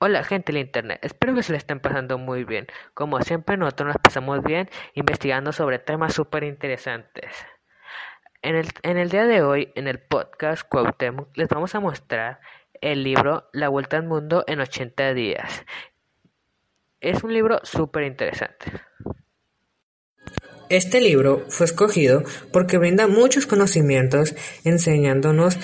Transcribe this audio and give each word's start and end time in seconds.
Hola 0.00 0.22
gente 0.22 0.52
del 0.52 0.62
internet, 0.62 1.00
espero 1.02 1.34
que 1.34 1.42
se 1.42 1.50
le 1.50 1.58
estén 1.58 1.80
pasando 1.80 2.18
muy 2.18 2.44
bien. 2.44 2.68
Como 2.94 3.20
siempre 3.20 3.56
nosotros 3.56 3.88
nos 3.88 3.96
pasamos 3.96 4.44
bien 4.44 4.70
investigando 4.94 5.50
sobre 5.50 5.80
temas 5.80 6.14
súper 6.14 6.44
interesantes. 6.44 7.32
En 8.42 8.54
el, 8.54 9.10
día 9.10 9.24
de 9.24 9.42
hoy, 9.42 9.72
en 9.74 9.88
el 9.88 9.98
podcast 9.98 10.62
Cuauhtémoc, 10.68 11.36
les 11.36 11.48
vamos 11.48 11.74
a 11.74 11.80
mostrar 11.80 12.38
el 12.80 13.02
libro 13.02 13.48
La 13.52 13.68
Vuelta 13.70 13.96
al 13.96 14.04
Mundo 14.04 14.44
en 14.46 14.60
80 14.60 15.14
días. 15.14 15.64
Es 17.00 17.24
un 17.24 17.34
libro 17.34 17.58
súper 17.64 18.04
interesante. 18.04 18.66
Este 20.68 21.00
libro 21.00 21.44
fue 21.48 21.66
escogido 21.66 22.22
porque 22.52 22.78
brinda 22.78 23.08
muchos 23.08 23.46
conocimientos 23.46 24.36
enseñándonos 24.62 25.58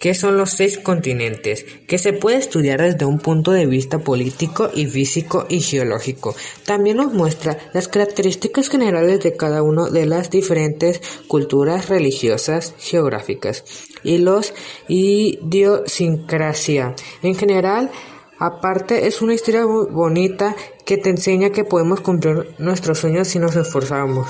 ¿Qué 0.00 0.14
son 0.14 0.36
los 0.38 0.52
seis 0.52 0.78
continentes? 0.78 1.66
Que 1.86 1.98
se 1.98 2.14
puede 2.14 2.38
estudiar 2.38 2.80
desde 2.80 3.04
un 3.04 3.18
punto 3.18 3.52
de 3.52 3.66
vista 3.66 3.98
político 3.98 4.70
y 4.74 4.86
físico 4.86 5.44
y 5.50 5.60
geológico. 5.60 6.34
También 6.64 6.96
nos 6.96 7.12
muestra 7.12 7.58
las 7.74 7.86
características 7.86 8.70
generales 8.70 9.20
de 9.20 9.36
cada 9.36 9.62
una 9.62 9.90
de 9.90 10.06
las 10.06 10.30
diferentes 10.30 11.02
culturas 11.28 11.90
religiosas 11.90 12.74
geográficas 12.78 13.62
y 14.02 14.16
los 14.16 14.54
idiosincrasia. 14.88 16.94
En 17.22 17.34
general, 17.34 17.90
aparte 18.38 19.06
es 19.06 19.20
una 19.20 19.34
historia 19.34 19.66
bonita 19.66 20.56
que 20.86 20.96
te 20.96 21.10
enseña 21.10 21.50
que 21.50 21.64
podemos 21.64 22.00
cumplir 22.00 22.54
nuestros 22.56 23.00
sueños 23.00 23.28
si 23.28 23.38
nos 23.38 23.54
esforzamos. 23.54 24.28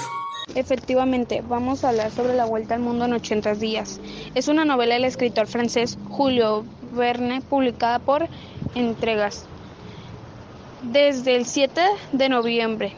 Efectivamente, 0.57 1.45
vamos 1.47 1.85
a 1.85 1.91
hablar 1.91 2.11
sobre 2.11 2.35
La 2.35 2.45
Vuelta 2.45 2.75
al 2.75 2.81
Mundo 2.81 3.05
en 3.05 3.13
80 3.13 3.55
días. 3.55 4.01
Es 4.35 4.49
una 4.49 4.65
novela 4.65 4.95
del 4.95 5.05
escritor 5.05 5.47
francés 5.47 5.97
Julio 6.09 6.65
Verne, 6.93 7.41
publicada 7.41 8.01
por 8.01 8.27
Entregas. 8.75 9.47
Desde 10.83 11.37
el 11.37 11.47
7 11.47 11.81
de 12.13 12.29
noviembre 12.29 12.95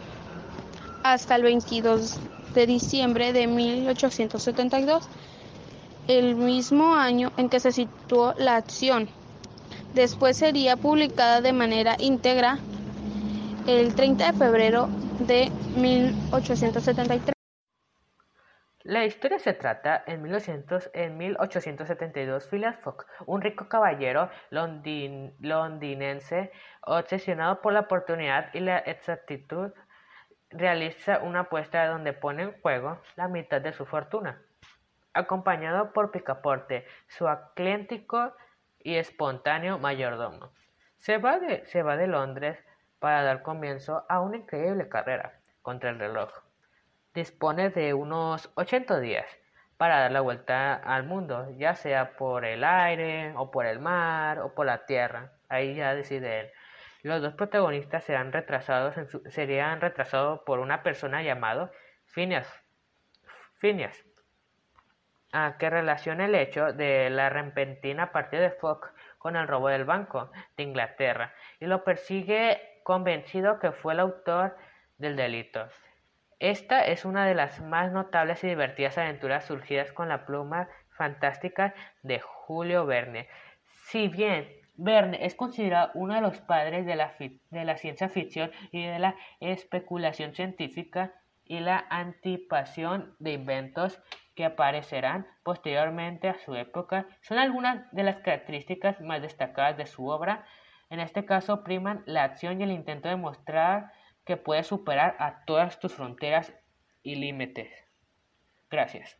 hasta 1.03 1.37
el 1.37 1.43
22 1.43 2.19
de 2.55 2.67
diciembre 2.67 3.35
de 3.35 3.47
1872, 3.47 5.05
el 6.09 6.37
mismo 6.37 6.95
año 6.95 7.33
en 7.37 7.51
que 7.51 7.61
se 7.61 7.73
situó 7.73 8.35
la 8.39 8.57
acción. 8.57 9.09
Después 9.95 10.39
sería 10.39 10.77
publicada 10.77 11.43
de 11.43 11.53
manera 11.53 11.97
íntegra 11.99 12.59
el 13.67 13.95
30 13.95 14.33
de 14.33 14.39
febrero 14.39 14.89
de 15.27 15.53
1873. 15.77 17.42
La 18.85 19.05
historia 19.05 19.39
se 19.39 19.53
trata 19.53 20.03
en, 20.07 20.23
1872 20.23 22.49
Phileas 22.49 22.81
Fogg, 22.81 23.07
un 23.27 23.41
rico 23.41 23.69
caballero 23.69 24.29
londinense 24.51 26.51
obsesionado 26.81 27.61
por 27.61 27.75
la 27.75 27.81
oportunidad 27.81 28.53
y 28.53 28.59
la 28.59 28.79
exactitud, 28.79 29.71
realiza 30.51 31.21
una 31.21 31.41
apuesta 31.41 31.87
donde 31.87 32.13
pone 32.13 32.43
en 32.43 32.61
juego 32.61 33.01
la 33.15 33.29
mitad 33.29 33.61
de 33.61 33.73
su 33.73 33.87
fortuna. 33.87 34.43
Acompañado 35.15 35.93
por 35.93 36.11
Picaporte, 36.11 36.85
su 37.07 37.29
acléntico 37.29 38.35
y 38.81 38.97
espontáneo 38.97 39.79
mayordomo. 39.79 40.51
Se 40.97 41.19
va 41.19 41.39
de 41.39 42.07
Londres 42.09 42.59
para 42.99 43.23
dar 43.23 43.43
comienzo 43.43 44.05
a 44.09 44.21
una 44.21 44.39
increíble 44.39 44.89
carrera 44.89 45.39
contra 45.63 45.91
el 45.91 46.01
reloj 46.01 46.33
dispone 47.15 47.71
de 47.71 47.95
unos 47.95 48.51
80 48.55 49.01
días 49.01 49.27
para 49.77 50.01
dar 50.01 50.13
la 50.13 50.21
vuelta 50.21 50.75
al 50.75 51.05
mundo, 51.05 51.51
ya 51.57 51.75
sea 51.75 52.17
por 52.17 52.45
el 52.45 52.65
aire 52.65 53.33
o 53.37 53.51
por 53.51 53.67
el 53.67 53.81
mar 53.81 54.39
o 54.39 54.55
por 54.55 54.67
la 54.67 54.87
tierra. 54.87 55.33
Ahí 55.49 55.75
ya 55.75 55.95
decide 55.95 56.41
él. 56.41 56.51
Los 57.03 57.21
dos 57.21 57.35
protagonistas 57.35 58.05
serán 58.05 58.33
retrasados 58.33 58.95
serían 59.31 59.81
retrasados 59.81 60.41
por 60.47 60.61
una 60.61 60.83
persona 60.83 61.23
llamado 61.23 61.71
Phineas. 62.07 62.49
Phineas 63.59 64.05
a 65.33 65.57
que 65.59 65.71
relaciona 65.71 66.27
el 66.27 66.35
hecho 66.35 66.73
de 66.73 67.09
la 67.11 67.31
repentina 67.31 68.13
partida 68.13 68.43
de 68.43 68.51
Fogg 68.51 68.93
con 69.19 69.35
el 69.35 69.49
robo 69.49 69.69
del 69.69 69.85
Banco 69.85 70.31
de 70.57 70.63
Inglaterra 70.63 71.33
y 71.59 71.67
lo 71.67 71.85
persigue 71.85 72.81
convencido 72.85 73.59
que 73.59 73.73
fue 73.73 73.95
el 73.95 74.01
autor 74.01 74.57
del 74.99 75.17
delito. 75.17 75.69
Esta 76.43 76.85
es 76.85 77.05
una 77.05 77.25
de 77.25 77.37
las 77.37 77.61
más 77.61 77.93
notables 77.93 78.43
y 78.43 78.49
divertidas 78.49 78.99
aventuras 78.99 79.45
surgidas 79.45 79.93
con 79.93 80.09
la 80.09 80.27
pluma 80.27 80.69
fantástica 80.89 81.73
de 82.03 82.19
Julio 82.19 82.85
Verne. 82.85 83.29
Si 83.85 84.09
bien 84.09 84.49
Verne 84.75 85.25
es 85.25 85.37
considerado 85.37 85.93
uno 85.95 86.17
de 86.17 86.21
los 86.21 86.41
padres 86.41 86.85
de 86.85 86.97
la, 86.97 87.77
ciencia 87.77 88.09
ficción 88.09 88.51
y 88.73 88.85
de 88.85 88.99
la 88.99 89.15
especulación 89.39 90.35
científica 90.35 91.15
y 91.45 91.61
la 91.61 91.87
anticipación 91.91 93.15
de 93.21 93.35
inventos 93.35 94.03
que 94.35 94.45
aparecerán 94.45 95.29
posteriormente 95.45 96.29
a 96.29 96.41
su 96.41 96.57
época, 96.57 97.07
son 97.21 97.39
algunas 97.39 97.89
de 97.93 98.03
las 98.03 98.17
características 98.17 99.01
más 99.01 99.23
destacadas 99.23 99.77
de 99.77 99.87
su 99.87 100.09
obra. 100.09 100.45
En 100.91 100.99
este 100.99 101.25
caso 101.25 101.63
priman 101.63 102.03
la 102.05 102.25
acción 102.25 102.61
y 102.61 102.65
el 102.65 102.73
intento 102.73 103.09
de 103.09 103.15
mostrar 103.15 103.93
que 104.25 104.37
puedes 104.37 104.67
superar 104.67 105.17
a 105.19 105.45
todas 105.45 105.79
tus 105.81 105.93
fronteras 105.93 106.53
y 107.03 107.17
límites. 107.17 107.73
Gracias. 108.71 109.19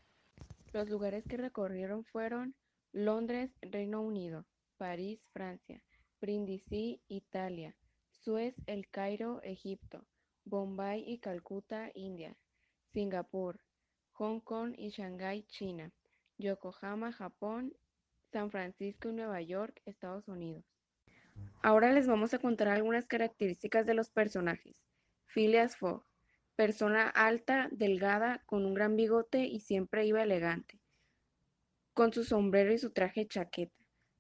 Los 0.73 0.89
lugares 0.89 1.25
que 1.29 1.37
recorrieron 1.37 2.05
fueron 2.05 2.55
Londres, 2.93 3.51
Reino 3.61 4.01
Unido, 4.01 4.47
París, 4.79 5.21
Francia, 5.33 5.83
Brindisi, 6.21 7.01
Italia, 7.09 7.75
Suez, 8.11 8.55
El 8.67 8.89
Cairo, 8.89 9.43
Egipto, 9.43 10.07
Bombay 10.45 11.05
y 11.07 11.19
Calcuta, 11.19 11.91
India, 11.95 12.37
Singapur, 12.93 13.61
Hong 14.13 14.41
Kong 14.41 14.75
y 14.77 14.91
Shanghái, 14.91 15.45
China, 15.45 15.91
Yokohama, 16.39 17.13
Japón, 17.13 17.75
San 18.31 18.51
Francisco 18.51 19.09
y 19.09 19.13
Nueva 19.13 19.41
York, 19.43 19.81
Estados 19.85 20.29
Unidos. 20.29 20.65
Ahora 21.63 21.93
les 21.93 22.07
vamos 22.07 22.35
a 22.35 22.39
contar 22.39 22.69
algunas 22.69 23.07
características 23.07 23.87
de 23.87 23.95
los 23.95 24.11
personajes. 24.11 24.75
Phileas 25.33 25.77
Fogg, 25.77 26.05
persona 26.57 27.09
alta, 27.09 27.69
delgada, 27.71 28.43
con 28.45 28.67
un 28.67 28.75
gran 28.75 28.97
bigote 28.97 29.47
y 29.47 29.61
siempre 29.61 30.05
iba 30.05 30.23
elegante, 30.23 30.79
con 31.95 32.13
su 32.13 32.25
sombrero 32.25 32.73
y 32.73 32.79
su 32.79 32.91
traje 32.91 33.27
chaqueta. 33.27 33.75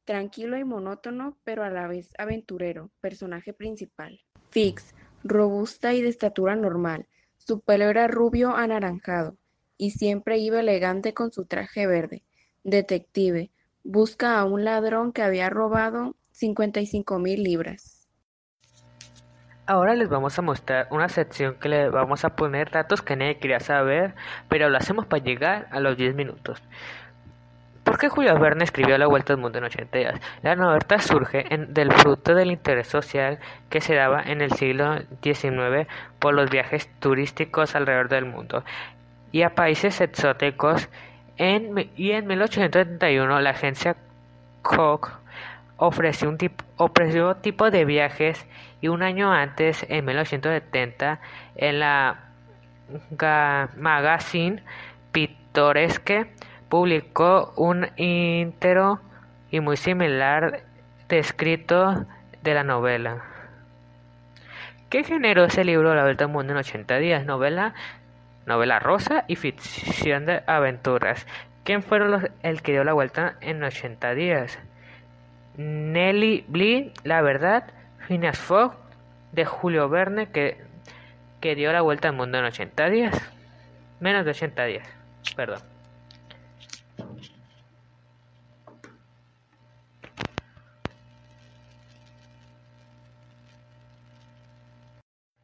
Tranquilo 0.04 0.58
y 0.58 0.64
monótono, 0.64 1.38
pero 1.44 1.62
a 1.62 1.70
la 1.70 1.86
vez 1.86 2.10
aventurero, 2.18 2.90
personaje 3.00 3.52
principal. 3.52 4.20
Fix, 4.50 4.94
robusta 5.22 5.94
y 5.94 6.02
de 6.02 6.08
estatura 6.08 6.56
normal, 6.56 7.06
su 7.36 7.60
pelo 7.60 7.84
era 7.84 8.08
rubio 8.08 8.56
anaranjado, 8.56 9.36
y 9.76 9.90
siempre 9.90 10.38
iba 10.38 10.60
elegante 10.60 11.14
con 11.14 11.30
su 11.30 11.44
traje 11.44 11.86
verde. 11.86 12.22
Detective, 12.64 13.50
busca 13.84 14.38
a 14.38 14.44
un 14.44 14.64
ladrón 14.64 15.12
que 15.12 15.22
había 15.22 15.50
robado 15.50 16.16
55 16.32 17.18
mil 17.18 17.42
libras. 17.42 18.01
Ahora 19.72 19.94
les 19.94 20.10
vamos 20.10 20.38
a 20.38 20.42
mostrar 20.42 20.86
una 20.90 21.08
sección 21.08 21.54
que 21.54 21.70
le 21.70 21.88
vamos 21.88 22.26
a 22.26 22.36
poner 22.36 22.70
datos 22.70 23.00
que 23.00 23.16
nadie 23.16 23.38
quería 23.38 23.58
saber, 23.58 24.14
pero 24.50 24.68
lo 24.68 24.76
hacemos 24.76 25.06
para 25.06 25.24
llegar 25.24 25.66
a 25.70 25.80
los 25.80 25.96
10 25.96 26.14
minutos. 26.14 26.62
¿Por 27.82 27.96
qué 27.96 28.10
Julio 28.10 28.38
Verne 28.38 28.64
escribió 28.64 28.98
La 28.98 29.06
Vuelta 29.06 29.32
al 29.32 29.38
Mundo 29.38 29.56
en 29.56 29.64
80 29.64 29.96
días? 29.96 30.20
La 30.42 30.56
novela 30.56 30.98
surge 30.98 31.46
del 31.68 31.90
fruto 31.90 32.34
del 32.34 32.50
interés 32.50 32.86
social 32.86 33.38
que 33.70 33.80
se 33.80 33.94
daba 33.94 34.20
en 34.22 34.42
el 34.42 34.52
siglo 34.52 34.98
XIX 35.22 35.88
por 36.18 36.34
los 36.34 36.50
viajes 36.50 36.90
turísticos 37.00 37.74
alrededor 37.74 38.10
del 38.10 38.26
mundo 38.26 38.64
y 39.32 39.40
a 39.40 39.54
países 39.54 40.02
exóticos. 40.02 40.90
En, 41.38 41.90
y 41.96 42.10
en 42.10 42.26
1871 42.26 43.40
la 43.40 43.50
agencia 43.50 43.96
Koch 44.60 45.21
ofreció 45.84 46.28
un 46.28 46.38
tipo, 46.38 46.64
ofreció 46.76 47.34
tipo 47.36 47.72
de 47.72 47.84
viajes 47.84 48.46
y 48.80 48.86
un 48.86 49.02
año 49.02 49.32
antes, 49.32 49.84
en 49.88 50.04
1970, 50.04 51.20
en 51.56 51.80
la 51.80 52.28
Magazine 53.76 54.62
Pictoresque 55.10 56.30
publicó 56.68 57.52
un 57.56 57.88
íntero 57.96 59.00
y 59.50 59.58
muy 59.58 59.76
similar 59.76 60.62
descrito 61.08 62.06
de 62.42 62.54
la 62.54 62.62
novela. 62.62 63.24
¿Qué 64.88 65.02
generó 65.02 65.44
ese 65.46 65.64
libro 65.64 65.96
La 65.96 66.04
Vuelta 66.04 66.24
al 66.26 66.30
Mundo 66.30 66.52
en 66.52 66.58
80 66.58 66.98
días? 66.98 67.26
Novela, 67.26 67.74
novela 68.46 68.78
rosa 68.78 69.24
y 69.26 69.34
ficción 69.34 70.26
de 70.26 70.42
aventuras. 70.46 71.26
¿Quién 71.64 71.82
fueron 71.82 72.12
los, 72.12 72.22
el 72.42 72.62
que 72.62 72.72
dio 72.72 72.84
la 72.84 72.92
vuelta 72.92 73.34
en 73.40 73.64
80 73.64 74.14
días? 74.14 74.60
Nelly 75.56 76.44
Bly, 76.48 76.92
La 77.04 77.22
Verdad, 77.22 77.64
Phineas 78.06 78.38
Fogg, 78.38 78.74
de 79.32 79.44
Julio 79.44 79.88
Verne, 79.88 80.30
que, 80.30 80.58
que 81.40 81.54
dio 81.54 81.72
la 81.72 81.80
vuelta 81.80 82.08
al 82.08 82.14
mundo 82.14 82.38
en 82.38 82.44
80 82.44 82.90
días. 82.90 83.32
Menos 84.00 84.24
de 84.24 84.30
80 84.32 84.64
días, 84.64 84.88
perdón. 85.36 85.60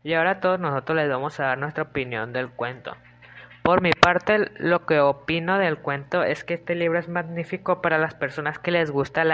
Y 0.02 0.14
ahora 0.14 0.40
todos 0.40 0.58
nosotros 0.58 0.96
les 0.96 1.08
vamos 1.08 1.38
a 1.38 1.44
dar 1.44 1.58
nuestra 1.58 1.82
opinión 1.82 2.32
del 2.32 2.48
cuento. 2.48 2.96
Por 3.62 3.82
mi 3.82 3.90
parte, 3.90 4.50
lo 4.56 4.86
que 4.86 5.00
opino 5.00 5.58
del 5.58 5.76
cuento 5.76 6.22
es 6.22 6.44
que 6.44 6.54
este 6.54 6.74
libro 6.74 6.98
es 6.98 7.08
magnífico 7.08 7.82
para 7.82 7.98
las 7.98 8.14
personas 8.14 8.58
que 8.58 8.70
les 8.70 8.90
gusta 8.90 9.24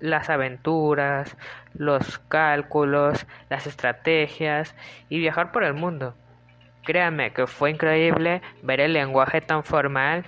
las 0.00 0.30
aventuras, 0.30 1.36
los 1.74 2.18
cálculos, 2.18 3.26
las 3.50 3.66
estrategias 3.66 4.74
y 5.08 5.18
viajar 5.18 5.52
por 5.52 5.64
el 5.64 5.74
mundo. 5.74 6.14
Créanme 6.84 7.32
que 7.32 7.46
fue 7.46 7.70
increíble 7.70 8.42
ver 8.62 8.80
el 8.80 8.92
lenguaje 8.92 9.40
tan 9.40 9.64
formal 9.64 10.24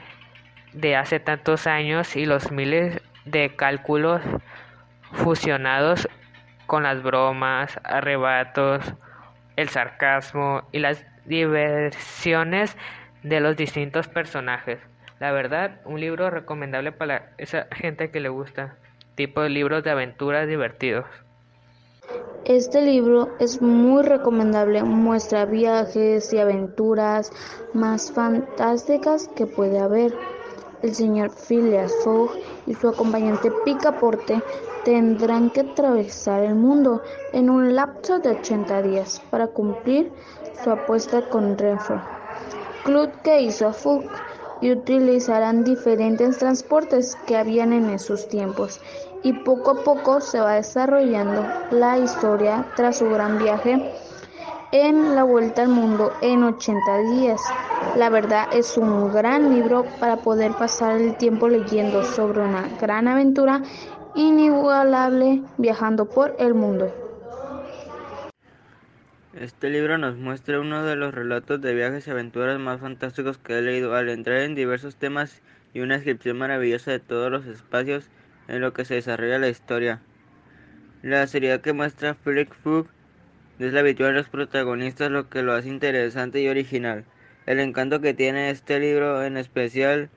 de 0.72 0.96
hace 0.96 1.20
tantos 1.20 1.66
años 1.66 2.16
y 2.16 2.26
los 2.26 2.50
miles 2.50 3.00
de 3.24 3.54
cálculos 3.56 4.22
fusionados 5.12 6.08
con 6.66 6.82
las 6.82 7.02
bromas, 7.02 7.78
arrebatos, 7.84 8.94
el 9.56 9.68
sarcasmo 9.68 10.68
y 10.72 10.78
las 10.78 11.04
diversiones 11.24 12.76
de 13.22 13.40
los 13.40 13.56
distintos 13.56 14.08
personajes. 14.08 14.78
La 15.18 15.32
verdad, 15.32 15.80
un 15.84 16.00
libro 16.00 16.30
recomendable 16.30 16.92
para 16.92 17.32
esa 17.38 17.68
gente 17.72 18.10
que 18.10 18.20
le 18.20 18.28
gusta, 18.28 18.76
tipo 19.16 19.40
de 19.40 19.48
libros 19.48 19.82
de 19.82 19.90
aventuras 19.90 20.46
divertidos. 20.46 21.04
Este 22.44 22.80
libro 22.80 23.30
es 23.40 23.60
muy 23.60 24.04
recomendable, 24.04 24.84
muestra 24.84 25.46
viajes 25.46 26.32
y 26.32 26.38
aventuras 26.38 27.32
más 27.72 28.12
fantásticas 28.12 29.28
que 29.34 29.46
puede 29.46 29.80
haber. 29.80 30.14
El 30.82 30.94
señor 30.94 31.30
Phileas 31.30 31.92
Fogg 32.04 32.30
y 32.66 32.74
su 32.74 32.88
acompañante 32.88 33.50
Picaporte 33.64 34.40
tendrán 34.84 35.50
que 35.50 35.62
atravesar 35.62 36.44
el 36.44 36.54
mundo 36.54 37.02
en 37.32 37.50
un 37.50 37.74
lapso 37.74 38.20
de 38.20 38.30
80 38.30 38.82
días 38.82 39.20
para 39.30 39.48
cumplir 39.48 40.12
su 40.62 40.70
apuesta 40.70 41.22
con 41.28 41.58
Renfrew, 41.58 41.98
club 42.84 43.10
que 43.24 43.40
hizo 43.40 43.72
Fogg 43.72 44.04
y 44.60 44.72
utilizarán 44.72 45.64
diferentes 45.64 46.38
transportes 46.38 47.16
que 47.26 47.36
habían 47.36 47.72
en 47.72 47.90
esos 47.90 48.28
tiempos 48.28 48.80
y 49.22 49.32
poco 49.32 49.72
a 49.72 49.82
poco 49.82 50.20
se 50.20 50.40
va 50.40 50.54
desarrollando 50.54 51.44
la 51.70 51.98
historia 51.98 52.64
tras 52.76 52.98
su 52.98 53.10
gran 53.10 53.38
viaje 53.38 53.92
en 54.72 55.14
la 55.14 55.24
vuelta 55.24 55.62
al 55.62 55.68
mundo 55.68 56.12
en 56.20 56.44
80 56.44 56.98
días. 57.12 57.40
La 57.96 58.08
verdad 58.10 58.46
es 58.52 58.76
un 58.76 59.12
gran 59.12 59.54
libro 59.54 59.84
para 60.00 60.16
poder 60.16 60.52
pasar 60.52 61.00
el 61.00 61.16
tiempo 61.16 61.48
leyendo 61.48 62.04
sobre 62.04 62.40
una 62.40 62.68
gran 62.80 63.08
aventura 63.08 63.62
inigualable 64.14 65.42
viajando 65.56 66.04
por 66.04 66.34
el 66.38 66.54
mundo. 66.54 67.05
Este 69.38 69.68
libro 69.68 69.98
nos 69.98 70.16
muestra 70.16 70.60
uno 70.60 70.82
de 70.82 70.96
los 70.96 71.12
relatos 71.12 71.60
de 71.60 71.74
viajes 71.74 72.06
y 72.06 72.10
aventuras 72.10 72.58
más 72.58 72.80
fantásticos 72.80 73.36
que 73.36 73.58
he 73.58 73.60
leído 73.60 73.94
al 73.94 74.08
entrar 74.08 74.38
en 74.38 74.54
diversos 74.54 74.96
temas 74.96 75.42
y 75.74 75.80
una 75.80 75.96
descripción 75.96 76.38
maravillosa 76.38 76.90
de 76.90 77.00
todos 77.00 77.30
los 77.30 77.44
espacios 77.44 78.08
en 78.48 78.62
lo 78.62 78.72
que 78.72 78.86
se 78.86 78.94
desarrolla 78.94 79.38
la 79.38 79.50
historia. 79.50 80.00
La 81.02 81.26
seriedad 81.26 81.60
que 81.60 81.74
muestra 81.74 82.14
Flick 82.14 82.54
Fogg 82.54 82.86
es 83.58 83.74
la 83.74 83.80
habitual 83.80 84.14
de 84.14 84.20
los 84.20 84.30
protagonistas 84.30 85.10
lo 85.10 85.28
que 85.28 85.42
lo 85.42 85.52
hace 85.52 85.68
interesante 85.68 86.40
y 86.40 86.48
original. 86.48 87.04
El 87.44 87.60
encanto 87.60 88.00
que 88.00 88.14
tiene 88.14 88.48
este 88.48 88.80
libro 88.80 89.22
en 89.22 89.36
especial 89.36 90.08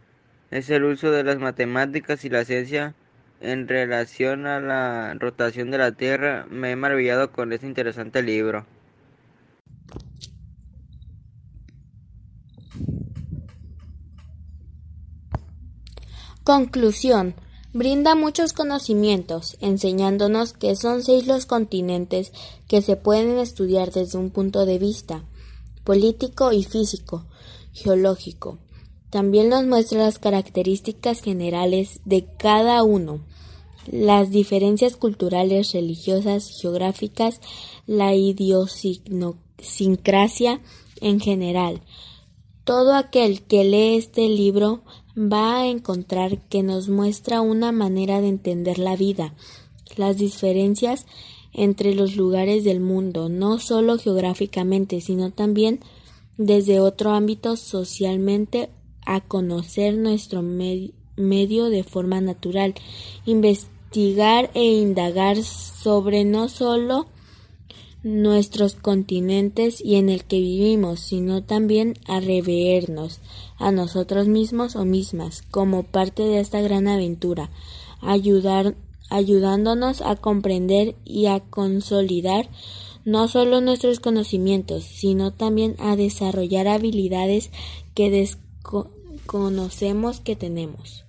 es 0.50 0.70
el 0.70 0.86
uso 0.86 1.12
de 1.12 1.26
las 1.26 1.40
matemáticas 1.40 2.24
y 2.24 2.30
la 2.30 2.46
ciencia 2.46 2.96
en 3.42 3.68
relación 3.68 4.48
a 4.48 4.62
la 4.62 5.14
rotación 5.20 5.72
de 5.72 5.78
la 5.78 5.92
Tierra. 5.92 6.46
Me 6.50 6.72
he 6.72 6.76
maravillado 6.78 7.34
con 7.34 7.52
este 7.52 7.68
interesante 7.68 8.24
libro. 8.24 8.66
Conclusión. 16.50 17.36
Brinda 17.74 18.16
muchos 18.16 18.54
conocimientos, 18.54 19.56
enseñándonos 19.62 20.54
que 20.54 20.76
son 20.76 21.04
seis 21.04 21.28
los 21.28 21.46
continentes 21.46 22.32
que 22.68 22.82
se 22.82 22.96
pueden 22.96 23.38
estudiar 23.38 23.92
desde 23.92 24.18
un 24.18 24.32
punto 24.32 24.66
de 24.66 24.80
vista 24.80 25.24
político 25.84 26.52
y 26.52 26.64
físico, 26.64 27.28
geológico. 27.72 28.58
También 29.12 29.50
nos 29.50 29.68
muestra 29.68 30.00
las 30.00 30.18
características 30.18 31.22
generales 31.22 32.00
de 32.06 32.26
cada 32.40 32.82
uno, 32.82 33.24
las 33.86 34.32
diferencias 34.32 34.96
culturales, 34.96 35.74
religiosas, 35.74 36.50
geográficas, 36.60 37.42
la 37.86 38.16
idiosincrasia 38.16 40.62
en 41.00 41.20
general. 41.20 41.84
Todo 42.64 42.96
aquel 42.96 43.44
que 43.44 43.64
lee 43.64 43.98
este 43.98 44.28
libro 44.30 44.82
va 45.18 45.62
a 45.62 45.68
encontrar 45.68 46.40
que 46.50 46.64
nos 46.64 46.90
muestra 46.90 47.42
una 47.42 47.72
manera 47.72 48.22
de 48.22 48.30
entender 48.30 48.80
la 48.80 48.96
vida, 48.96 49.34
las 49.96 50.18
diferencias 50.18 51.06
entre 51.54 51.96
los 51.96 52.16
lugares 52.16 52.64
del 52.64 52.80
mundo, 52.80 53.30
no 53.30 53.60
solo 53.60 53.98
geográficamente, 53.98 55.02
sino 55.02 55.32
también 55.32 55.80
desde 56.38 56.80
otro 56.80 57.12
ámbito 57.12 57.58
socialmente 57.58 58.70
a 59.06 59.22
conocer 59.22 59.98
nuestro 59.98 60.42
medio 60.42 61.70
de 61.70 61.84
forma 61.84 62.22
natural, 62.22 62.76
investigar 63.26 64.52
e 64.54 64.64
indagar 64.64 65.38
sobre 65.44 66.24
no 66.24 66.48
solo 66.48 67.08
nuestros 68.04 68.76
continentes 68.76 69.84
y 69.84 69.96
en 69.96 70.10
el 70.10 70.24
que 70.24 70.40
vivimos, 70.40 71.00
sino 71.02 71.44
también 71.44 71.96
a 72.08 72.20
revernos 72.20 73.20
a 73.58 73.72
nosotros 73.72 74.28
mismos 74.28 74.76
o 74.76 74.86
mismas 74.86 75.42
como 75.52 75.84
parte 75.84 76.24
de 76.24 76.40
esta 76.40 76.62
gran 76.62 76.88
aventura, 76.88 77.50
ayudar, 78.02 78.76
ayudándonos 79.10 80.02
a 80.02 80.16
comprender 80.16 80.96
y 81.04 81.26
a 81.26 81.42
consolidar 81.42 82.50
no 83.06 83.28
solo 83.28 83.62
nuestros 83.62 84.00
conocimientos, 84.00 84.84
sino 84.84 85.34
también 85.34 85.76
a 85.80 85.96
desarrollar 85.96 86.68
habilidades 86.68 87.50
que 87.96 88.12
desconocemos 88.12 90.20
que 90.20 90.36
tenemos. 90.36 91.06